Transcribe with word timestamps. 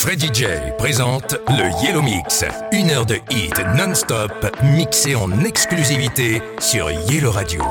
Freddy 0.00 0.30
J 0.32 0.46
présente 0.78 1.36
le 1.46 1.84
Yellow 1.84 2.00
Mix. 2.00 2.42
Une 2.72 2.90
heure 2.90 3.04
de 3.04 3.16
hit 3.30 3.52
non-stop 3.76 4.32
mixé 4.62 5.14
en 5.14 5.44
exclusivité 5.44 6.40
sur 6.58 6.90
Yellow 6.90 7.30
Radio. 7.30 7.62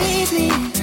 leave 0.00 0.32
me. 0.32 0.75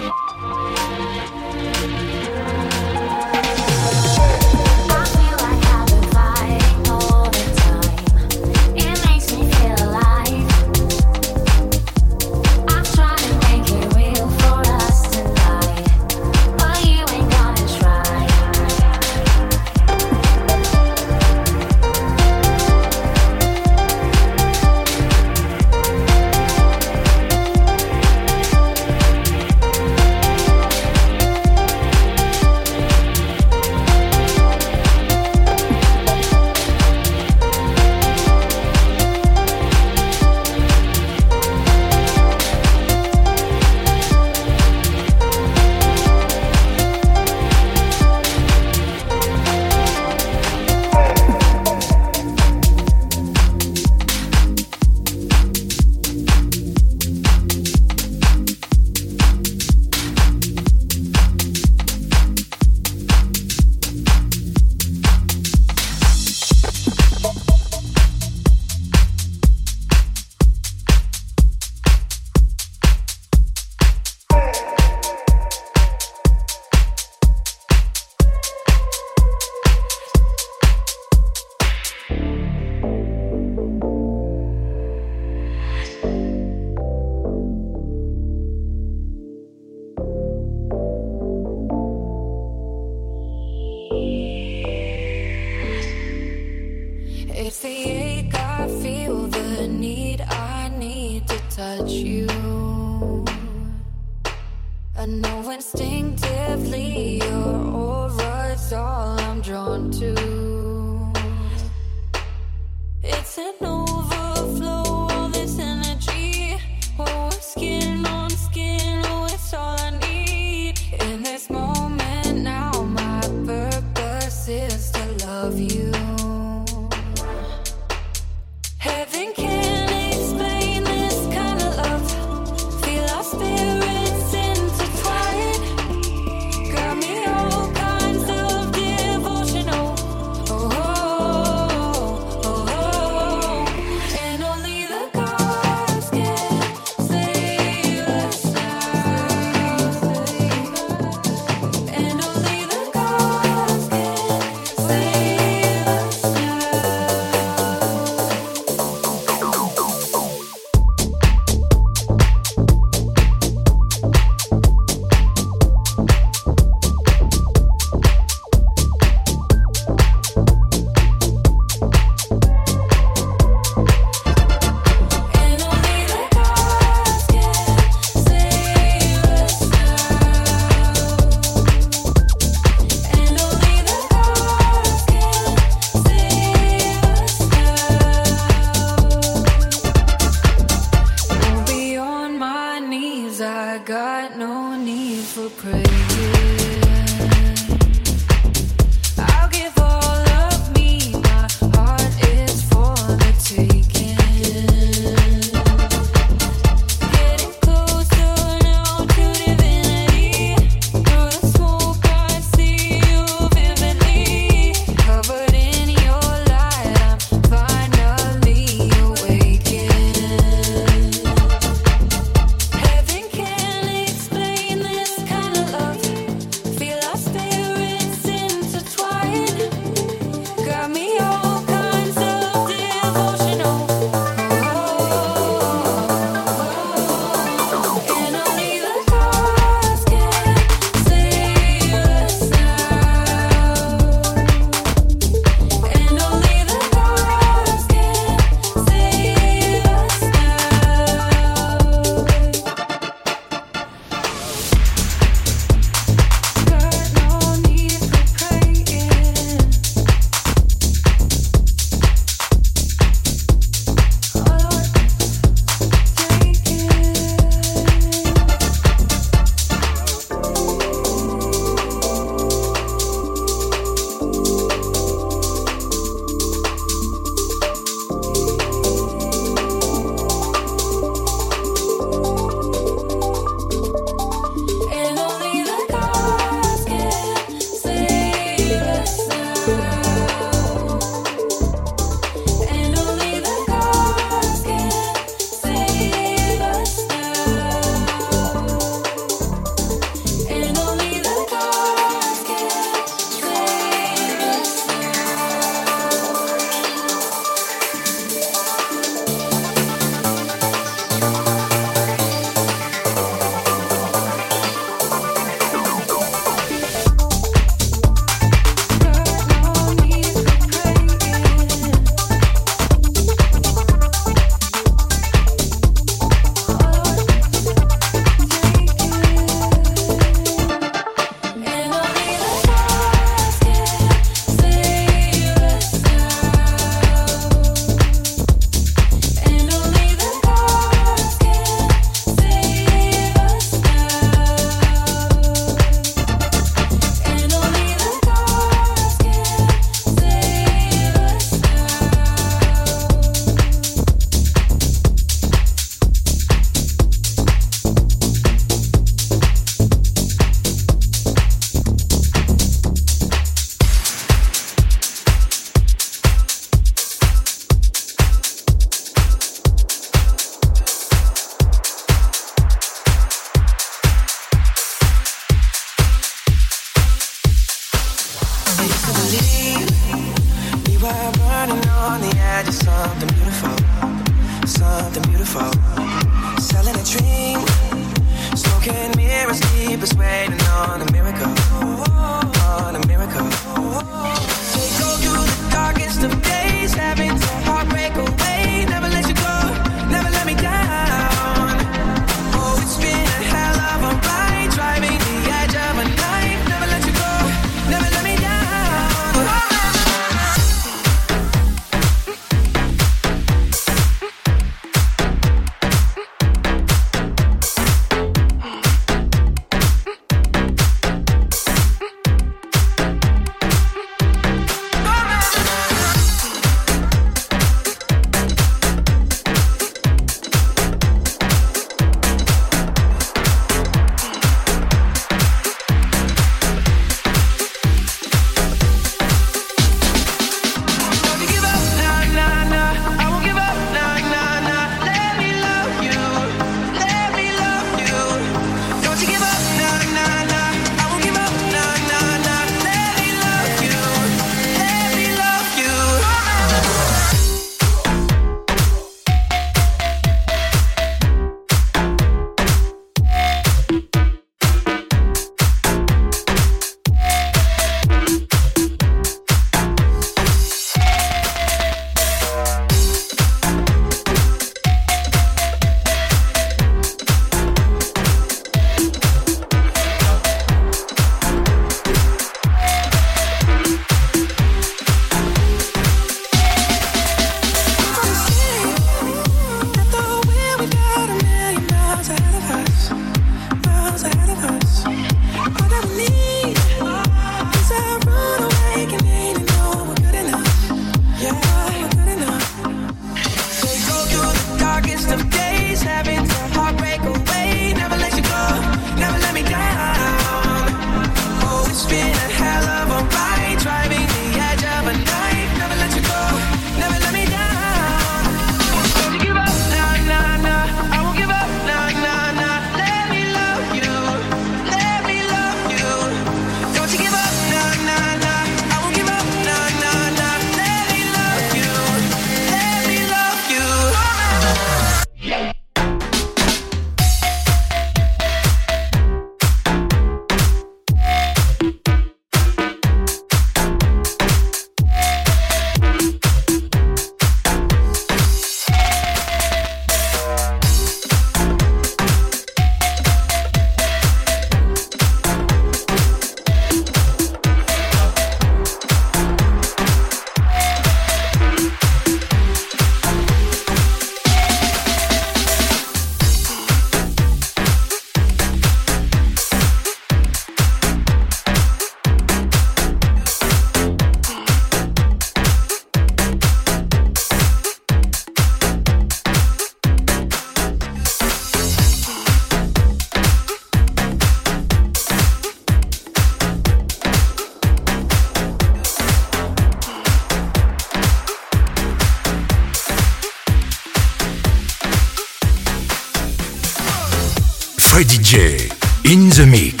DJ, 598.23 598.91
in 599.25 599.49
the 599.49 599.65
mix. 599.65 600.00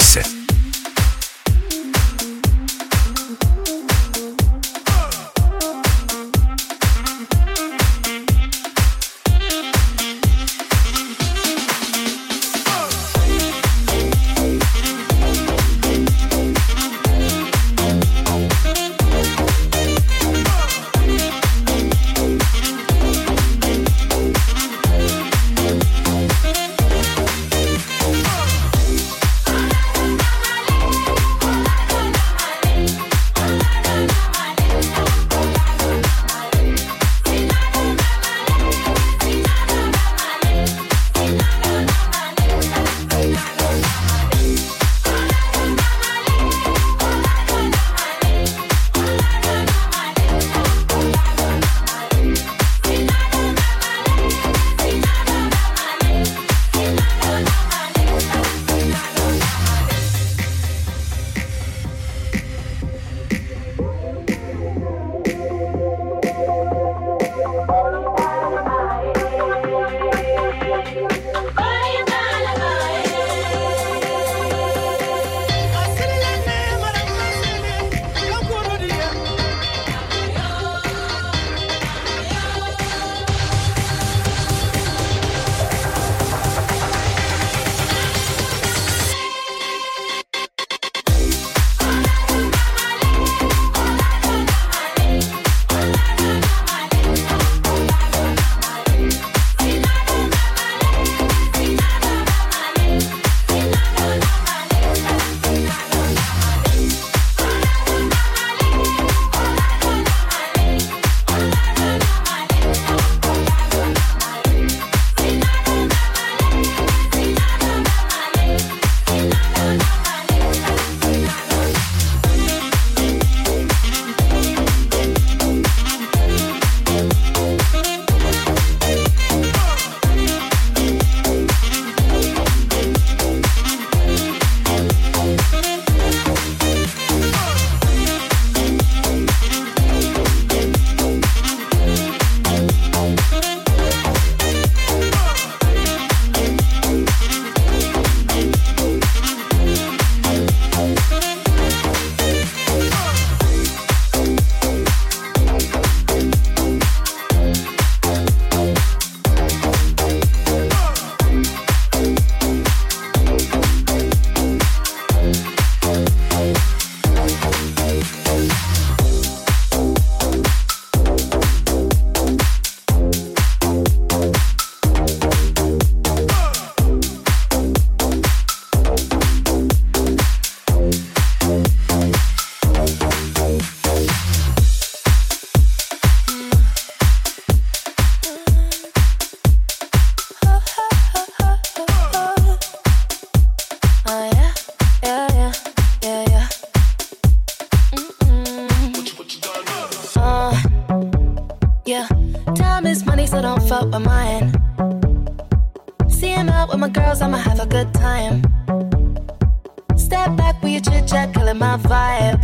Mm-hmm. 211.51 211.87
flashing. 211.87 212.39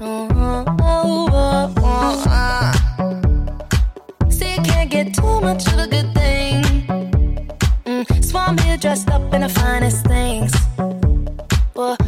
Mm-hmm. 0.00 0.72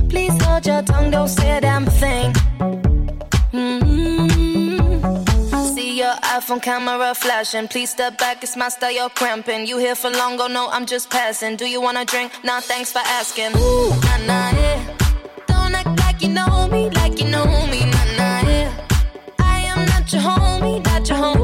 Please 0.08 0.42
hold 0.44 0.66
your 0.66 0.82
tongue 0.82 1.10
don't 1.10 1.28
say 1.28 1.60
that 1.60 1.84
thing 1.86 2.32
mm-hmm. 3.52 4.94
see 5.74 5.98
your 5.98 6.14
iphone 6.34 6.60
camera 6.62 7.14
flashing. 7.14 7.68
please 7.68 7.90
step 7.90 8.18
back, 8.18 8.42
it's 8.42 8.56
my 8.56 8.68
style, 8.68 8.92
you're 8.92 9.08
cramping. 9.10 9.66
You 9.66 9.78
here 9.78 9.94
for 9.94 10.10
long, 10.10 10.36
go 10.36 10.46
no, 10.46 10.68
I'm 10.70 10.86
just 10.86 11.10
passing. 11.10 11.56
Do 11.56 11.66
you 11.66 11.80
wanna 11.80 12.04
drink? 12.04 12.32
Nah, 12.44 12.60
thanks 12.60 12.90
for 12.92 13.00
asking. 13.00 13.56
Ooh, 13.56 13.90
nah, 13.90 14.16
nah, 14.26 14.50
yeah. 14.50 15.03
Like 16.14 16.22
you 16.22 16.28
know 16.28 16.68
me, 16.68 16.90
like 16.90 17.18
you 17.18 17.26
know 17.28 17.44
me, 17.44 17.80
nah, 17.86 18.04
nah, 18.16 18.48
yeah. 18.48 18.72
I 19.40 19.62
am 19.62 19.84
not 19.86 20.12
your 20.12 20.22
homie, 20.22 20.84
not 20.84 21.08
your 21.08 21.18
homie. 21.18 21.43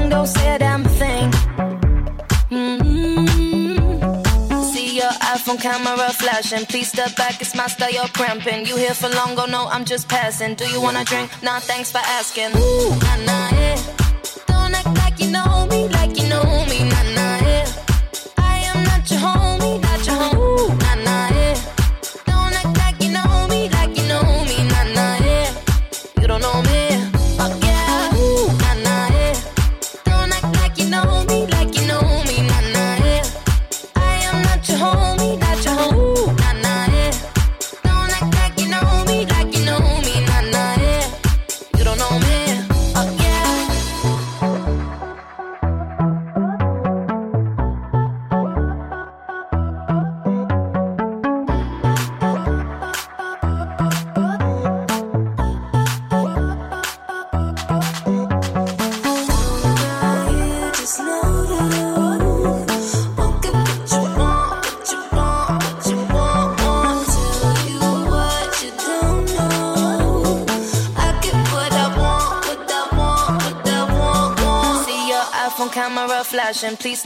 tongue, 0.00 0.10
don't 0.10 0.26
say 0.26 0.54
a 0.54 0.58
damn 0.58 0.84
thing. 0.84 1.30
Mm-hmm. 2.50 3.76
See 4.62 4.96
your 4.96 5.12
iPhone 5.34 5.60
camera 5.60 6.12
flashing. 6.12 6.66
Please 6.66 6.88
step 6.88 7.16
back, 7.16 7.40
it's 7.40 7.54
my 7.54 7.66
style, 7.66 7.90
you're 7.90 8.08
cramping. 8.08 8.66
You 8.66 8.76
here 8.76 8.94
for 8.94 9.08
long, 9.08 9.34
go 9.34 9.46
no, 9.46 9.66
I'm 9.66 9.84
just 9.84 10.08
passing. 10.08 10.54
Do 10.54 10.68
you 10.68 10.80
wanna 10.80 11.04
drink? 11.04 11.30
Nah, 11.42 11.60
thanks 11.60 11.90
for 11.92 11.98
asking. 11.98 12.50
Ooh, 12.56 12.90
nah, 12.90 13.16
nah, 13.26 13.50
yeah. 13.52 13.78
Don't 14.46 14.74
act 14.74 14.94
like 14.98 15.18
you 15.20 15.30
know 15.30 15.66
me, 15.70 15.88
like 15.88 16.16
you 16.20 16.28
know 16.28 16.64
me, 16.68 16.84
nah, 16.88 17.02
nah, 17.16 17.38
yeah. 17.46 17.66
I 18.38 18.56
am 18.70 18.84
not 18.84 19.10
your 19.10 19.20
homie, 19.20 19.49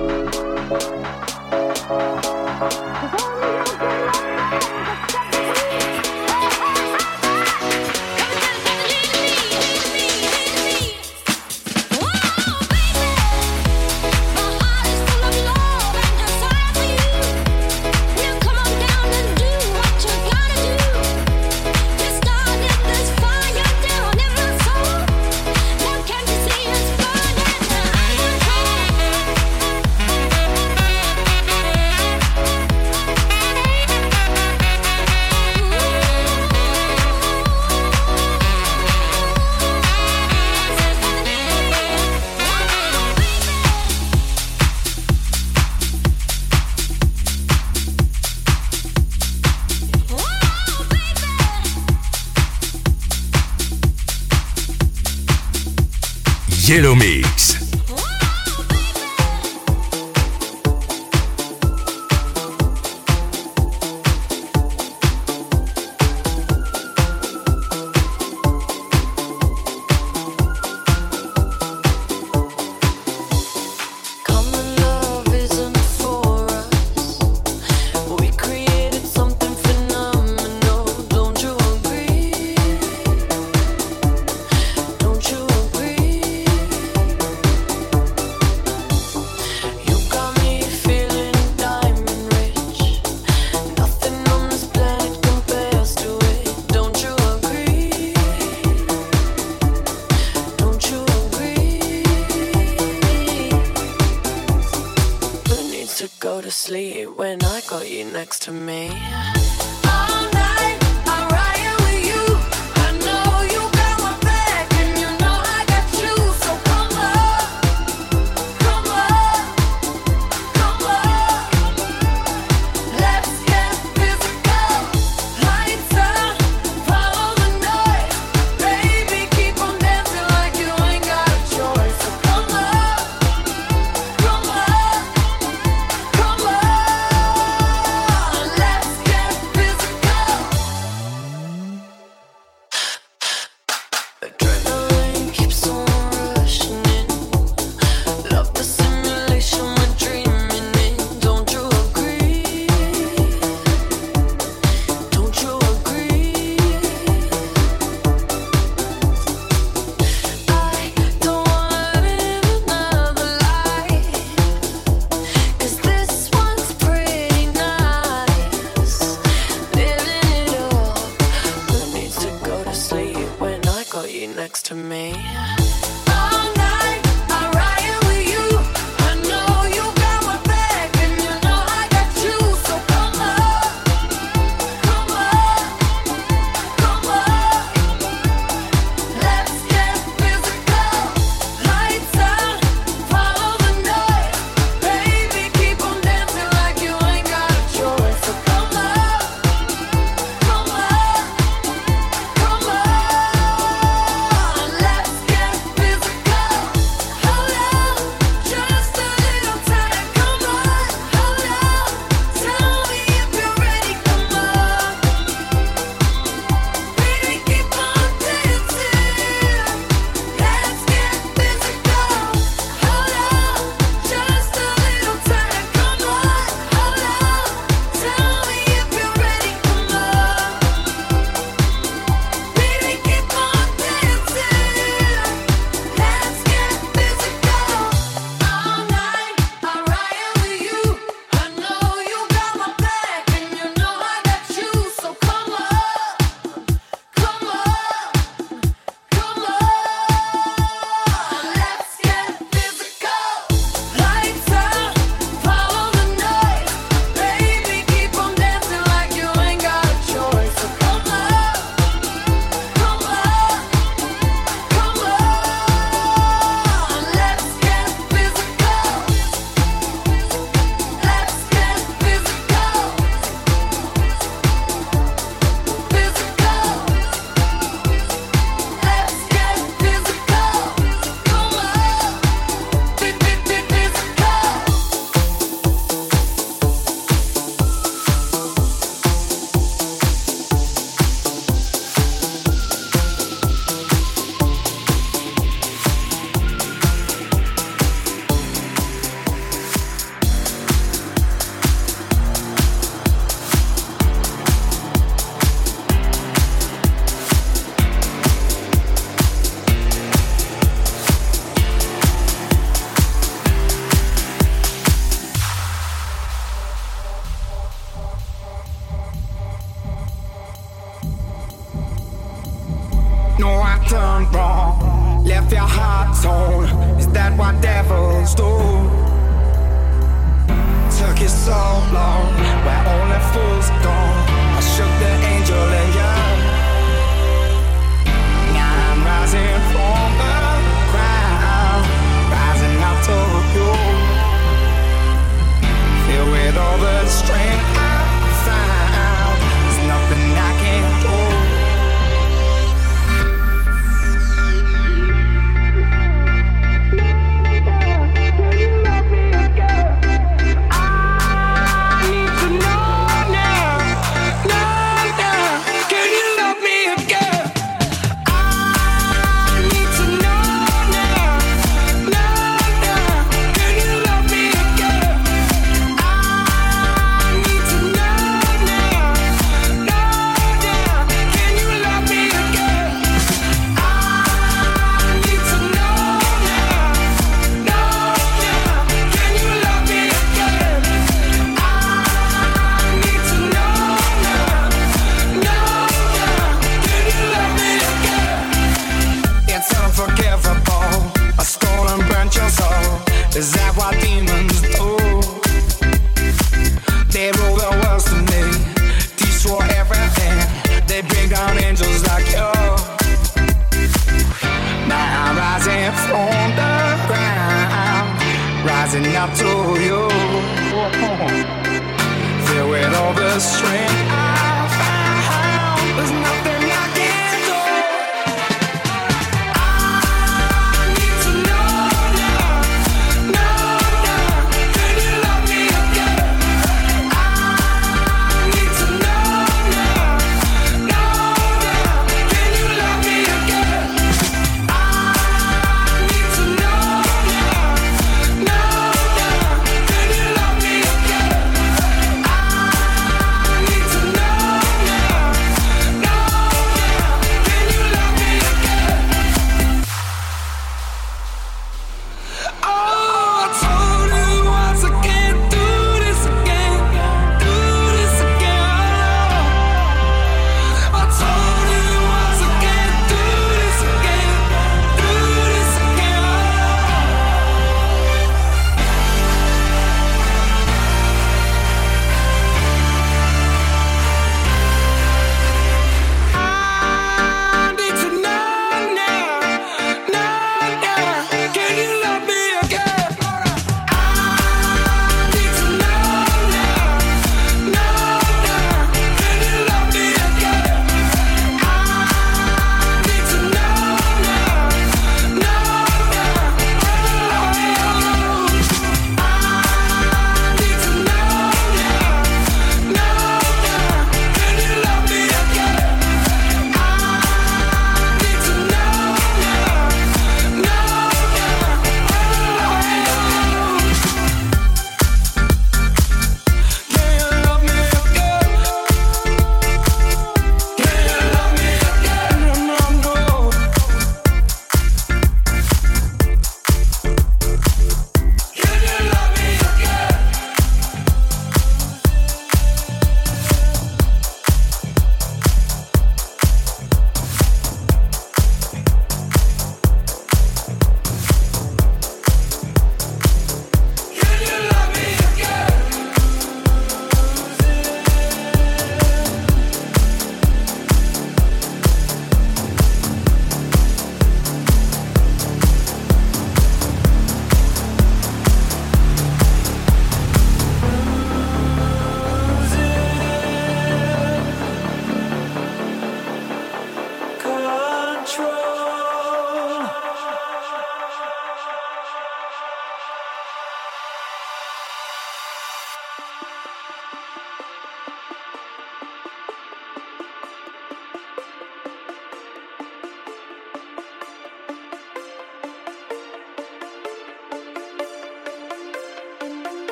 Thank 0.00 0.34
you. 2.24 2.29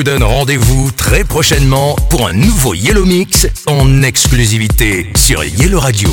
Vous 0.00 0.04
donne 0.04 0.22
rendez-vous 0.22 0.90
très 0.92 1.24
prochainement 1.24 1.94
pour 2.08 2.26
un 2.26 2.32
nouveau 2.32 2.72
Yellow 2.72 3.04
Mix 3.04 3.46
en 3.66 4.02
exclusivité 4.02 5.10
sur 5.14 5.44
Yellow 5.44 5.78
Radio. 5.78 6.08